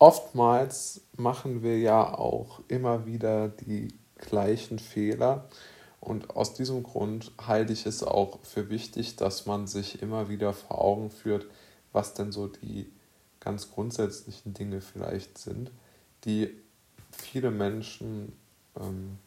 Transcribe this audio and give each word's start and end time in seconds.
oftmals 0.00 1.02
machen 1.16 1.62
wir 1.62 1.78
ja 1.78 2.18
auch 2.18 2.60
immer 2.66 3.06
wieder 3.06 3.48
die 3.48 3.94
gleichen 4.16 4.80
Fehler. 4.80 5.48
Und 6.00 6.30
aus 6.30 6.54
diesem 6.54 6.82
Grund 6.82 7.30
halte 7.38 7.74
ich 7.74 7.86
es 7.86 8.02
auch 8.02 8.40
für 8.42 8.70
wichtig, 8.70 9.16
dass 9.16 9.46
man 9.46 9.66
sich 9.66 10.02
immer 10.02 10.28
wieder 10.30 10.54
vor 10.54 10.80
Augen 10.80 11.10
führt, 11.10 11.46
was 11.92 12.14
denn 12.14 12.32
so 12.32 12.48
die 12.48 12.90
ganz 13.38 13.70
grundsätzlichen 13.70 14.54
Dinge 14.54 14.80
vielleicht 14.80 15.38
sind, 15.38 15.70
die 16.24 16.56
viele 17.10 17.50
Menschen 17.50 18.32
ähm, 18.78 19.18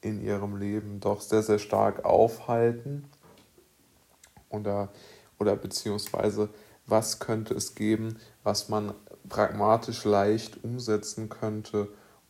in 0.00 0.20
ihrem 0.20 0.56
Leben 0.56 0.98
doch 0.98 1.20
sehr, 1.20 1.42
sehr 1.42 1.58
stark 1.60 2.04
aufhalten 2.04 3.04
oder, 4.48 4.88
oder 5.38 5.54
beziehungsweise 5.54 6.48
was 6.86 7.18
könnte 7.18 7.54
es 7.54 7.74
geben, 7.74 8.18
was 8.42 8.68
man 8.68 8.94
pragmatisch 9.28 10.04
leicht 10.04 10.62
umsetzen 10.64 11.28
könnte, 11.28 11.88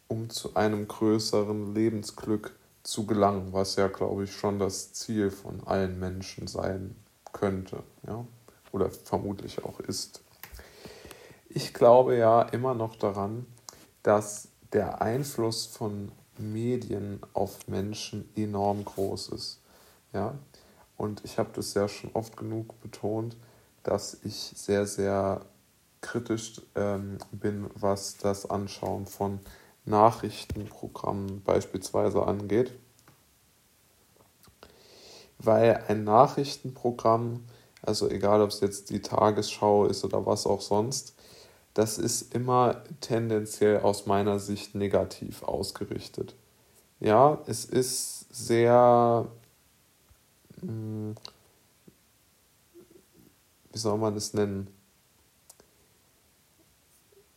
um 0.09 0.31
zu 0.31 0.55
einem 0.55 0.87
größeren 0.89 1.75
Lebensglück 1.75 2.55
zu 2.83 3.07
gelangen, 3.07 3.53
was 3.53 3.77
ja, 3.77 3.89
glaube 3.89 4.25
ich, 4.25 4.33
schon 4.33 4.59
das 4.59 4.93
Ziel 4.93 5.31
von 5.31 5.67
allen 5.67 5.99
Menschen 5.99 6.47
sein 6.47 6.95
könnte, 7.33 7.83
ja, 8.07 8.25
oder 8.73 8.91
vermutlich 8.91 9.65
auch 9.65 9.81
ist. 9.81 10.23
Ich 11.49 11.75
glaube 11.75 12.17
ja 12.17 12.43
immer 12.43 12.75
noch 12.75 12.97
daran, 12.97 13.47
dass 14.03 14.49
der 14.73 15.01
Einfluss 15.01 15.67
von 15.67 16.13
Medien 16.39 17.21
auf 17.33 17.67
Menschen 17.67 18.29
enorm 18.37 18.85
groß 18.85 19.31
ist. 19.31 19.61
Ja? 20.13 20.35
Und 20.97 21.25
ich 21.25 21.39
habe 21.39 21.51
das 21.55 21.75
ja 21.75 21.89
schon 21.89 22.11
oft 22.13 22.37
genug 22.37 22.81
betont, 22.81 23.37
dass 23.83 24.19
ich 24.23 24.53
sehr, 24.55 24.87
sehr 24.87 25.43
kritisch 26.07 26.63
ähm, 26.77 27.19
bin, 27.33 27.69
was 27.75 28.17
das 28.17 28.49
Anschauen 28.49 29.07
von 29.07 29.41
Nachrichtenprogrammen 29.85 31.43
beispielsweise 31.43 32.23
angeht. 32.23 32.73
Weil 35.39 35.85
ein 35.89 36.05
Nachrichtenprogramm, 36.05 37.45
also 37.83 38.09
egal 38.09 38.41
ob 38.41 38.51
es 38.51 38.61
jetzt 38.61 38.91
die 38.91 39.03
Tagesschau 39.03 39.87
ist 39.87 40.05
oder 40.05 40.25
was 40.25 40.47
auch 40.47 40.61
sonst, 40.61 41.15
das 41.75 41.99
ist 41.99 42.35
immer 42.35 42.83
tendenziell 43.01 43.81
aus 43.81 44.07
meiner 44.07 44.39
Sicht 44.39 44.75
negativ 44.75 45.43
ausgerichtet. 45.43 46.35
Ja, 47.01 47.39
es 47.47 47.67
ist 47.67 48.35
sehr, 48.35 49.27
hm, 50.61 51.15
wie 53.73 53.79
soll 53.79 53.99
man 53.99 54.17
es 54.17 54.33
nennen? 54.33 54.76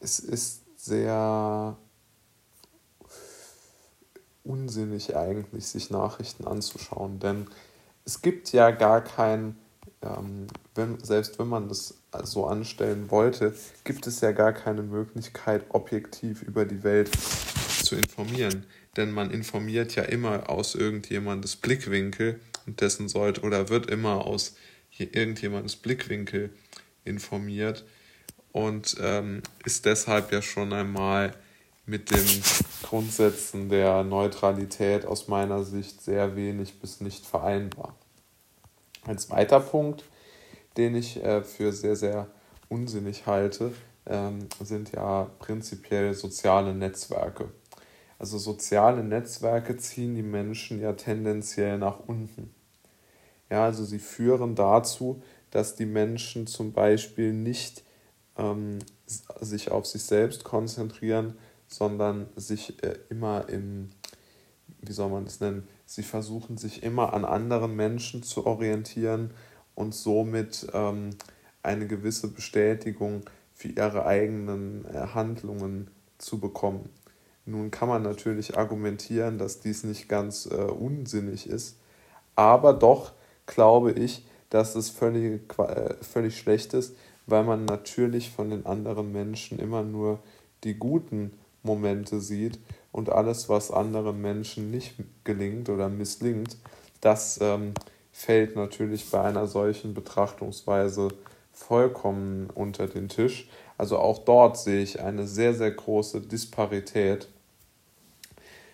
Es 0.09 0.17
ist 0.17 0.61
sehr 0.75 1.77
unsinnig 4.43 5.15
eigentlich, 5.15 5.67
sich 5.67 5.91
Nachrichten 5.91 6.47
anzuschauen, 6.47 7.19
denn 7.19 7.45
es 8.05 8.23
gibt 8.23 8.51
ja 8.51 8.71
gar 8.71 9.01
kein 9.01 9.55
ähm, 10.01 10.47
wenn, 10.73 10.99
selbst 11.03 11.37
wenn 11.37 11.47
man 11.47 11.67
das 11.67 12.01
so 12.23 12.47
anstellen 12.47 13.11
wollte, 13.11 13.53
gibt 13.83 14.07
es 14.07 14.21
ja 14.21 14.31
gar 14.31 14.53
keine 14.53 14.81
Möglichkeit, 14.81 15.65
objektiv 15.69 16.41
über 16.41 16.65
die 16.65 16.83
Welt 16.83 17.11
zu 17.83 17.95
informieren. 17.95 18.65
Denn 18.97 19.11
man 19.11 19.29
informiert 19.29 19.95
ja 19.95 20.03
immer 20.03 20.49
aus 20.49 20.73
irgendjemandes 20.73 21.55
Blickwinkel 21.55 22.39
und 22.65 22.81
dessen 22.81 23.09
sollte 23.09 23.41
oder 23.41 23.69
wird 23.69 23.91
immer 23.91 24.25
aus 24.25 24.55
irgendjemandes 24.97 25.75
Blickwinkel 25.75 26.49
informiert 27.03 27.85
und 28.51 28.97
ähm, 29.01 29.41
ist 29.65 29.85
deshalb 29.85 30.31
ja 30.31 30.41
schon 30.41 30.73
einmal 30.73 31.33
mit 31.85 32.11
den 32.11 32.43
Grundsätzen 32.83 33.69
der 33.69 34.03
Neutralität 34.03 35.05
aus 35.05 35.27
meiner 35.27 35.63
Sicht 35.63 36.01
sehr 36.01 36.35
wenig 36.35 36.79
bis 36.79 37.01
nicht 37.01 37.25
vereinbar. 37.25 37.95
Ein 39.05 39.17
zweiter 39.17 39.59
Punkt, 39.59 40.03
den 40.77 40.95
ich 40.95 41.23
äh, 41.23 41.43
für 41.43 41.71
sehr, 41.71 41.95
sehr 41.95 42.27
unsinnig 42.69 43.25
halte, 43.25 43.73
ähm, 44.05 44.47
sind 44.61 44.91
ja 44.91 45.29
prinzipiell 45.39 46.13
soziale 46.13 46.73
Netzwerke. 46.73 47.49
Also 48.19 48.37
soziale 48.37 49.03
Netzwerke 49.03 49.77
ziehen 49.77 50.13
die 50.13 50.23
Menschen 50.23 50.81
ja 50.81 50.93
tendenziell 50.93 51.77
nach 51.77 51.99
unten. 52.05 52.53
Ja, 53.49 53.65
also 53.65 53.85
sie 53.85 53.99
führen 53.99 54.55
dazu, 54.55 55.23
dass 55.51 55.75
die 55.75 55.85
Menschen 55.85 56.45
zum 56.45 56.73
Beispiel 56.73 57.33
nicht 57.33 57.83
ähm, 58.39 58.79
sich 59.05 59.69
auf 59.71 59.85
sich 59.85 60.03
selbst 60.03 60.43
konzentrieren, 60.43 61.37
sondern 61.67 62.27
sich 62.35 62.81
äh, 62.83 62.97
immer 63.09 63.47
im, 63.49 63.89
wie 64.81 64.93
soll 64.93 65.09
man 65.09 65.25
das 65.25 65.39
nennen, 65.39 65.67
Sie 65.85 66.03
versuchen 66.03 66.57
sich 66.57 66.83
immer 66.83 67.13
an 67.13 67.25
anderen 67.25 67.75
Menschen 67.75 68.21
zu 68.21 68.45
orientieren 68.45 69.31
und 69.73 69.95
somit 69.95 70.67
ähm, 70.71 71.09
eine 71.63 71.87
gewisse 71.87 72.27
Bestätigung 72.27 73.23
für 73.55 73.69
ihre 73.69 74.05
eigenen 74.05 74.85
äh, 74.85 75.07
Handlungen 75.15 75.89
zu 76.19 76.39
bekommen. 76.39 76.89
Nun 77.45 77.71
kann 77.71 77.89
man 77.89 78.03
natürlich 78.03 78.55
argumentieren, 78.55 79.39
dass 79.39 79.61
dies 79.61 79.83
nicht 79.83 80.07
ganz 80.07 80.45
äh, 80.45 80.55
unsinnig 80.55 81.49
ist, 81.49 81.79
aber 82.35 82.73
doch 82.73 83.13
glaube 83.47 83.91
ich, 83.91 84.27
dass 84.51 84.75
es 84.75 84.91
völlig, 84.91 85.41
äh, 85.57 85.95
völlig 86.03 86.37
schlecht 86.37 86.75
ist, 86.75 86.95
weil 87.29 87.43
man 87.43 87.65
natürlich 87.65 88.29
von 88.29 88.49
den 88.49 88.65
anderen 88.65 89.11
Menschen 89.11 89.59
immer 89.59 89.83
nur 89.83 90.19
die 90.63 90.75
guten 90.75 91.31
Momente 91.63 92.19
sieht 92.19 92.59
und 92.91 93.09
alles, 93.09 93.49
was 93.49 93.71
anderen 93.71 94.21
Menschen 94.21 94.71
nicht 94.71 94.95
gelingt 95.23 95.69
oder 95.69 95.89
misslingt, 95.89 96.57
das 97.01 97.39
ähm, 97.41 97.73
fällt 98.11 98.55
natürlich 98.55 99.09
bei 99.09 99.21
einer 99.21 99.47
solchen 99.47 99.93
Betrachtungsweise 99.93 101.09
vollkommen 101.53 102.49
unter 102.53 102.87
den 102.87 103.09
Tisch. 103.09 103.49
Also 103.77 103.97
auch 103.97 104.19
dort 104.19 104.57
sehe 104.57 104.81
ich 104.81 105.01
eine 105.01 105.27
sehr, 105.27 105.53
sehr 105.53 105.71
große 105.71 106.21
Disparität 106.21 107.27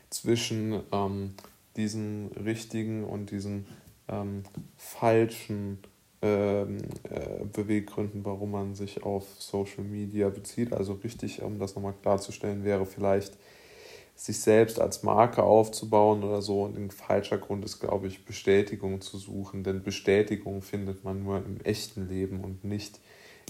zwischen 0.10 0.82
ähm, 0.92 1.34
diesen 1.76 2.32
richtigen 2.44 3.04
und 3.04 3.32
diesen 3.32 3.68
ähm, 4.08 4.44
falschen 4.78 5.80
ähm, 6.26 6.78
äh, 7.04 7.46
Beweggründen, 7.54 8.26
warum 8.26 8.52
man 8.52 8.74
sich 8.74 9.04
auf 9.04 9.26
Social 9.38 9.84
Media 9.84 10.30
bezieht. 10.30 10.74
Also 10.74 10.94
richtig, 10.94 11.44
um 11.44 11.60
das 11.60 11.76
nochmal 11.76 11.94
klarzustellen, 12.02 12.64
wäre 12.64 12.86
vielleicht 12.86 13.38
sich 14.16 14.40
selbst 14.40 14.80
als 14.80 15.04
Marke 15.04 15.44
aufzubauen 15.44 16.24
oder 16.24 16.42
so. 16.42 16.64
Und 16.64 16.78
ein 16.78 16.90
falscher 16.90 17.38
Grund 17.38 17.64
ist, 17.64 17.80
glaube 17.80 18.08
ich, 18.08 18.26
Bestätigung 18.26 19.02
zu 19.02 19.18
suchen. 19.18 19.64
Denn 19.64 19.84
Bestätigung 19.84 20.62
findet 20.62 21.04
man 21.04 21.24
nur 21.24 21.38
im 21.38 21.62
echten 21.62 22.08
Leben 22.08 22.40
und 22.42 22.64
nicht 22.64 23.00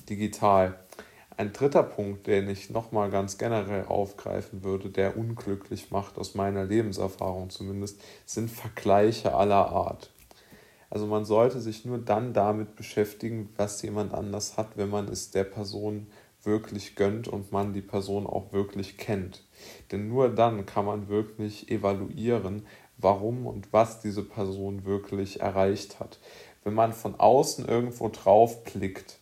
digital. 0.09 0.77
Ein 1.37 1.53
dritter 1.53 1.83
Punkt, 1.83 2.27
den 2.27 2.49
ich 2.49 2.69
nochmal 2.69 3.09
ganz 3.09 3.37
generell 3.37 3.85
aufgreifen 3.85 4.63
würde, 4.63 4.89
der 4.89 5.17
unglücklich 5.17 5.91
macht, 5.91 6.17
aus 6.17 6.33
meiner 6.35 6.65
Lebenserfahrung 6.65 7.49
zumindest, 7.49 8.01
sind 8.25 8.49
Vergleiche 8.49 9.33
aller 9.33 9.67
Art. 9.67 10.09
Also 10.95 11.07
man 11.07 11.25
sollte 11.25 11.59
sich 11.59 11.83
nur 11.83 11.97
dann 11.97 12.31
damit 12.31 12.77
beschäftigen, 12.77 13.49
was 13.57 13.81
jemand 13.81 14.13
anders 14.13 14.55
hat, 14.55 14.77
wenn 14.77 14.89
man 14.89 15.09
es 15.09 15.29
der 15.29 15.43
Person 15.43 16.07
wirklich 16.41 16.95
gönnt 16.95 17.27
und 17.27 17.51
man 17.51 17.73
die 17.73 17.81
Person 17.81 18.25
auch 18.25 18.53
wirklich 18.53 18.95
kennt. 18.95 19.43
Denn 19.91 20.07
nur 20.07 20.29
dann 20.29 20.65
kann 20.65 20.85
man 20.85 21.09
wirklich 21.09 21.69
evaluieren, 21.69 22.65
warum 22.95 23.45
und 23.45 23.73
was 23.73 23.99
diese 23.99 24.23
Person 24.23 24.85
wirklich 24.85 25.41
erreicht 25.41 25.99
hat. 25.99 26.17
Wenn 26.63 26.75
man 26.75 26.93
von 26.93 27.19
außen 27.19 27.67
irgendwo 27.67 28.07
drauf 28.07 28.63
blickt, 28.63 29.19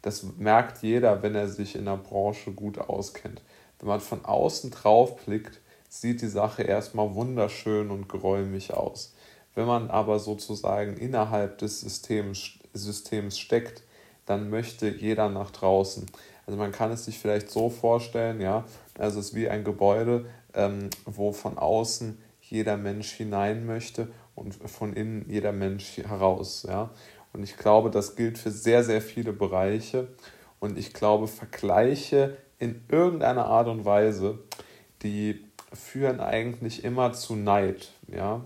das 0.00 0.22
merkt 0.38 0.82
jeder, 0.82 1.22
wenn 1.22 1.34
er 1.34 1.48
sich 1.48 1.76
in 1.76 1.84
der 1.84 1.98
Branche 1.98 2.52
gut 2.52 2.78
auskennt. 2.78 3.42
Wenn 3.80 3.88
man 3.88 4.00
von 4.00 4.24
außen 4.24 4.70
drauf 4.70 5.16
blickt, 5.26 5.60
sieht 5.90 6.22
die 6.22 6.28
Sache 6.28 6.62
erstmal 6.62 7.14
wunderschön 7.14 7.90
und 7.90 8.08
geräumig 8.08 8.72
aus. 8.72 9.12
Wenn 9.54 9.66
man 9.66 9.90
aber 9.90 10.18
sozusagen 10.18 10.96
innerhalb 10.96 11.58
des 11.58 11.80
Systems, 11.80 12.52
Systems 12.72 13.38
steckt, 13.38 13.82
dann 14.26 14.50
möchte 14.50 14.88
jeder 14.88 15.28
nach 15.28 15.50
draußen. 15.50 16.06
Also 16.46 16.58
man 16.58 16.72
kann 16.72 16.90
es 16.90 17.04
sich 17.04 17.18
vielleicht 17.18 17.50
so 17.50 17.70
vorstellen, 17.70 18.40
ja, 18.40 18.64
also 18.98 19.20
es 19.20 19.26
ist 19.26 19.34
wie 19.34 19.48
ein 19.48 19.64
Gebäude, 19.64 20.26
ähm, 20.54 20.90
wo 21.04 21.32
von 21.32 21.58
außen 21.58 22.18
jeder 22.40 22.76
Mensch 22.76 23.12
hinein 23.12 23.66
möchte 23.66 24.08
und 24.34 24.54
von 24.54 24.92
innen 24.94 25.26
jeder 25.28 25.52
Mensch 25.52 25.98
heraus, 25.98 26.64
ja. 26.68 26.90
Und 27.32 27.42
ich 27.42 27.56
glaube, 27.56 27.90
das 27.90 28.14
gilt 28.14 28.36
für 28.36 28.50
sehr, 28.50 28.84
sehr 28.84 29.00
viele 29.00 29.32
Bereiche. 29.32 30.08
Und 30.60 30.78
ich 30.78 30.92
glaube, 30.92 31.28
Vergleiche 31.28 32.36
in 32.58 32.84
irgendeiner 32.88 33.46
Art 33.46 33.68
und 33.68 33.84
Weise, 33.84 34.38
die 35.02 35.44
führen 35.72 36.20
eigentlich 36.20 36.84
immer 36.84 37.14
zu 37.14 37.34
Neid, 37.34 37.92
ja. 38.06 38.42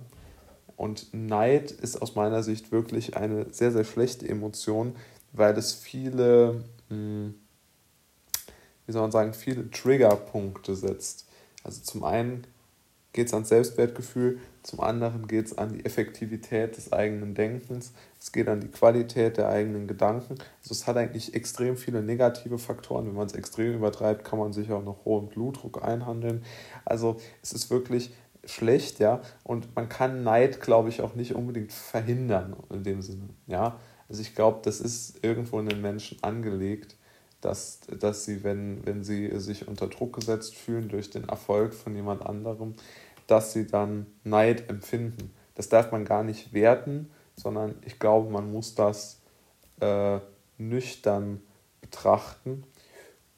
Und 0.76 1.12
Neid 1.12 1.70
ist 1.70 2.02
aus 2.02 2.14
meiner 2.14 2.43
Sicht 2.43 2.70
wirklich 2.70 3.17
eine 3.17 3.52
sehr, 3.52 3.73
sehr 3.73 3.84
schlechte 3.84 4.28
Emotion, 4.28 4.94
weil 5.32 5.56
es 5.56 5.73
viele 5.73 6.64
hm, 6.88 7.34
wie 8.87 8.93
soll 8.93 9.02
man 9.02 9.12
sagen, 9.12 9.34
viele 9.34 9.70
Triggerpunkte 9.70 10.75
setzt. 10.75 11.26
Also 11.64 11.82
zum 11.82 12.05
einen 12.05 12.46
geht 13.12 13.28
es 13.28 13.34
ans 13.34 13.49
Selbstwertgefühl, 13.49 14.38
zum 14.62 14.81
anderen 14.81 15.26
geht 15.26 15.46
es 15.46 15.58
an 15.58 15.73
die 15.73 15.84
Effektivität 15.84 16.76
des 16.76 16.93
eigenen 16.93 17.34
Denkens, 17.34 17.93
es 18.20 18.31
geht 18.31 18.49
an 18.49 18.61
die 18.61 18.69
Qualität 18.69 19.38
der 19.38 19.49
eigenen 19.49 19.87
Gedanken. 19.87 20.34
Also 20.61 20.72
es 20.72 20.87
hat 20.87 20.96
eigentlich 20.96 21.34
extrem 21.34 21.76
viele 21.76 22.02
negative 22.02 22.58
Faktoren. 22.58 23.06
Wenn 23.06 23.14
man 23.14 23.26
es 23.26 23.34
extrem 23.34 23.75
übertreibt, 23.75 24.25
kann 24.25 24.38
man 24.38 24.52
sich 24.52 24.70
auch 24.70 24.84
noch 24.84 25.05
hohen 25.05 25.29
Blutdruck 25.29 25.82
einhandeln. 25.82 26.44
Also 26.84 27.17
es 27.43 27.52
ist 27.52 27.70
wirklich 27.70 28.12
schlecht, 28.46 28.98
ja. 28.98 29.20
Und 29.44 29.75
man 29.75 29.88
kann 29.88 30.22
Neid, 30.22 30.60
glaube 30.60 30.88
ich, 30.88 31.02
auch 31.02 31.14
nicht 31.14 31.34
unbedingt 31.34 31.72
verhindern 31.72 32.56
in 32.70 32.82
dem 32.82 33.02
Sinne, 33.02 33.28
ja. 33.46 33.78
Also 34.08 34.22
ich 34.22 34.34
glaube, 34.34 34.60
das 34.62 34.81
ist 34.81 35.25
irgendwo 35.25 35.58
in 35.58 35.69
den 35.69 35.81
Menschen 35.81 36.22
angelegt, 36.22 36.96
dass, 37.40 37.81
dass 38.00 38.25
sie, 38.25 38.44
wenn, 38.44 38.84
wenn 38.87 39.04
sie 39.04 39.38
sich 39.38 39.69
unter 39.69 39.88
Druck 39.88 40.14
gesetzt 40.14 40.54
fühlen 40.54 40.88
durch 40.88 41.10
den 41.10 41.28
Erfolg 41.28 41.75
von 41.75 41.94
jemand 41.94 42.25
anderem, 42.25 42.75
dass 43.26 43.52
sie 43.52 43.66
dann 43.66 44.06
Neid 44.25 44.69
empfinden. 44.70 45.32
Das 45.54 45.69
darf 45.69 45.90
man 45.90 46.04
gar 46.04 46.22
nicht 46.22 46.52
werten, 46.52 47.10
sondern 47.34 47.75
ich 47.84 47.98
glaube, 47.98 48.31
man 48.31 48.50
muss 48.50 48.75
das 48.75 49.20
äh, 49.81 50.19
nüchtern 50.58 51.43
betrachten 51.81 52.64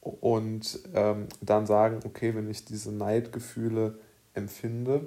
und 0.01 0.79
ähm, 0.95 1.27
dann 1.41 1.67
sagen, 1.67 2.01
okay, 2.05 2.35
wenn 2.35 2.51
ich 2.51 2.65
diese 2.65 2.93
Neidgefühle 2.93 3.99
empfinde, 4.39 5.07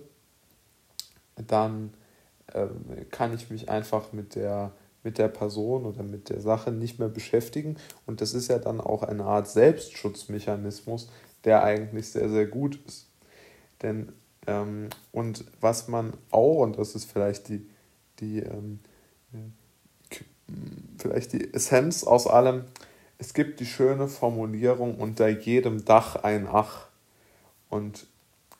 dann 1.35 1.93
ähm, 2.53 2.85
kann 3.09 3.33
ich 3.33 3.49
mich 3.49 3.69
einfach 3.69 4.13
mit 4.13 4.35
der, 4.35 4.73
mit 5.03 5.17
der 5.17 5.29
Person 5.29 5.85
oder 5.85 6.03
mit 6.03 6.29
der 6.29 6.41
Sache 6.41 6.71
nicht 6.71 6.99
mehr 6.99 7.09
beschäftigen. 7.09 7.77
Und 8.05 8.21
das 8.21 8.33
ist 8.33 8.49
ja 8.49 8.59
dann 8.59 8.79
auch 8.79 9.03
eine 9.03 9.23
Art 9.23 9.47
Selbstschutzmechanismus, 9.47 11.09
der 11.43 11.63
eigentlich 11.63 12.09
sehr, 12.09 12.29
sehr 12.29 12.45
gut 12.45 12.79
ist. 12.85 13.07
Denn, 13.81 14.11
ähm, 14.45 14.89
und 15.11 15.45
was 15.59 15.87
man 15.87 16.13
auch, 16.29 16.61
und 16.61 16.77
das 16.77 16.93
ist 16.93 17.11
vielleicht 17.11 17.49
die, 17.49 17.67
die 18.19 18.39
ähm, 18.39 18.79
vielleicht 20.97 21.33
die 21.33 21.53
Essenz 21.53 22.03
aus 22.03 22.27
allem, 22.27 22.65
es 23.17 23.33
gibt 23.33 23.59
die 23.59 23.65
schöne 23.65 24.07
Formulierung 24.07 24.95
unter 24.95 25.27
jedem 25.27 25.85
Dach 25.85 26.15
ein 26.17 26.47
Ach. 26.51 26.87
Und 27.69 28.07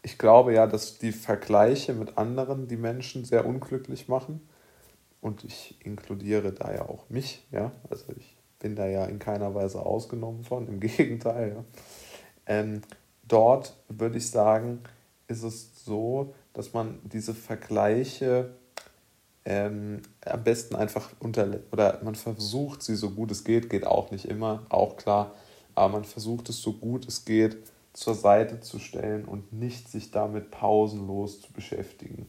ich 0.03 0.18
glaube 0.18 0.53
ja, 0.53 0.68
dass 0.68 0.98
die 0.98 1.12
Vergleiche 1.12 1.94
mit 1.94 2.18
anderen 2.18 2.68
die 2.68 2.77
Menschen 2.77 3.25
sehr 3.25 3.45
unglücklich 3.45 4.07
machen. 4.07 4.42
Und 5.21 5.44
ich 5.44 5.75
inkludiere 5.86 6.51
da 6.51 6.74
ja 6.74 6.89
auch 6.89 7.09
mich, 7.09 7.45
ja. 7.51 7.71
Also 7.89 8.06
ich 8.18 8.36
bin 8.57 8.75
da 8.75 8.88
ja 8.88 9.06
in 9.06 9.19
keiner 9.19 9.53
Weise 9.53 9.86
ausgenommen 9.86 10.44
von, 10.44 10.68
im 10.68 10.80
Gegenteil, 10.80 11.56
ja. 11.56 11.63
Ähm, 12.48 12.81
dort 13.27 13.75
würde 13.88 14.18
ich 14.18 14.30
sagen, 14.30 14.80
ist 15.27 15.44
es 15.44 15.86
so, 15.86 16.33
dass 16.53 16.74
man 16.74 17.00
diese 17.03 17.36
Vergleiche 17.36 18.56
ähm, 19.45 20.01
am 20.25 20.44
besten 20.44 20.75
einfach 20.75 21.12
unter 21.19 21.48
oder 21.71 22.00
man 22.03 22.15
versucht 22.15 22.83
sie 22.83 22.95
so 22.95 23.12
gut 23.12 23.31
es 23.31 23.44
geht, 23.44 23.69
geht 23.69 23.86
auch 23.86 24.12
nicht 24.12 24.25
immer, 24.25 24.65
auch 24.69 24.98
klar, 24.98 25.33
aber 25.74 25.94
man 25.94 26.03
versucht 26.03 26.50
es 26.50 26.62
so 26.62 26.74
gut 26.74 27.07
es 27.07 27.25
geht 27.25 27.57
zur 27.93 28.15
Seite 28.15 28.59
zu 28.61 28.79
stellen 28.79 29.25
und 29.25 29.51
nicht 29.53 29.89
sich 29.89 30.11
damit 30.11 30.51
pausenlos 30.51 31.41
zu 31.41 31.51
beschäftigen. 31.51 32.27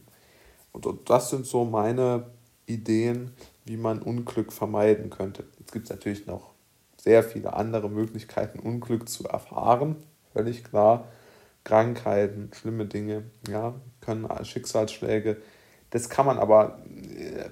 Und 0.71 0.87
das 1.09 1.29
sind 1.29 1.45
so 1.45 1.65
meine 1.65 2.25
Ideen, 2.65 3.33
wie 3.65 3.77
man 3.77 4.01
Unglück 4.01 4.51
vermeiden 4.51 5.09
könnte. 5.09 5.45
Jetzt 5.59 5.71
gibt 5.71 5.85
es 5.85 5.91
natürlich 5.91 6.25
noch 6.25 6.51
sehr 6.97 7.23
viele 7.23 7.53
andere 7.53 7.89
Möglichkeiten, 7.89 8.59
Unglück 8.59 9.07
zu 9.09 9.25
erfahren, 9.25 9.95
völlig 10.33 10.63
klar. 10.63 11.07
Krankheiten, 11.63 12.51
schlimme 12.53 12.85
Dinge, 12.85 13.23
ja, 13.47 13.73
können 14.01 14.27
Schicksalsschläge. 14.43 15.41
Das 15.91 16.09
kann 16.09 16.25
man 16.25 16.37
aber 16.37 16.79
äh, 17.17 17.49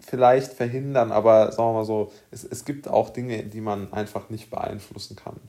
vielleicht 0.00 0.52
verhindern, 0.52 1.10
aber 1.10 1.50
sagen 1.50 1.70
wir 1.70 1.72
mal 1.74 1.84
so, 1.84 2.12
es, 2.30 2.44
es 2.44 2.64
gibt 2.64 2.86
auch 2.86 3.10
Dinge, 3.10 3.42
die 3.42 3.60
man 3.60 3.92
einfach 3.92 4.30
nicht 4.30 4.50
beeinflussen 4.50 5.16
kann. 5.16 5.40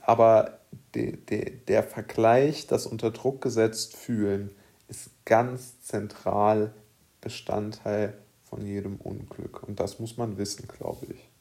Aber 0.00 0.58
de, 0.94 1.16
de, 1.16 1.58
der 1.68 1.82
Vergleich, 1.82 2.66
das 2.66 2.86
unter 2.86 3.10
Druck 3.10 3.40
gesetzt 3.40 3.96
fühlen, 3.96 4.50
ist 4.88 5.10
ganz 5.24 5.80
zentral 5.82 6.74
Bestandteil 7.20 8.18
von 8.42 8.66
jedem 8.66 8.96
Unglück. 8.96 9.62
Und 9.62 9.80
das 9.80 9.98
muss 9.98 10.16
man 10.16 10.36
wissen, 10.36 10.68
glaube 10.68 11.06
ich. 11.14 11.31